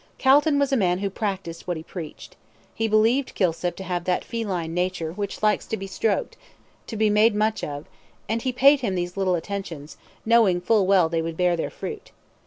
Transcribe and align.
Calton 0.17 0.57
was 0.57 0.73
a 0.73 0.77
man 0.77 0.97
who 0.97 1.11
practised 1.11 1.67
what 1.67 1.77
he 1.77 1.83
preached. 1.83 2.35
He 2.73 2.87
believed 2.87 3.35
Kilsip 3.35 3.75
to 3.75 3.83
have 3.83 4.05
that 4.05 4.23
feline 4.25 4.73
nature, 4.73 5.11
which 5.13 5.43
likes 5.43 5.67
to 5.67 5.77
be 5.77 5.85
stroked, 5.85 6.37
to 6.87 6.97
be 6.97 7.11
made 7.11 7.35
much 7.35 7.63
of, 7.63 7.85
and 8.27 8.41
he 8.41 8.51
paid 8.51 8.79
him 8.79 8.95
these 8.95 9.15
little 9.15 9.35
attentions, 9.35 9.97
knowing 10.25 10.59
full 10.59 10.87
well 10.87 11.07
they 11.07 11.21
would 11.21 11.37
bear 11.37 11.55
their 11.55 11.69
fruit. 11.69 12.09